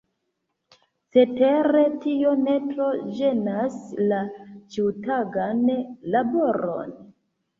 Cetere 1.15 1.83
tio 2.05 2.31
ne 2.45 2.55
tro 2.69 2.87
ĝenas 3.19 3.77
la 4.13 4.23
ĉiutagan 4.77 5.61
laboron. 6.17 6.97